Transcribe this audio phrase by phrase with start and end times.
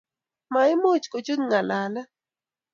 [0.53, 2.07] Maimuch kochut ngalalet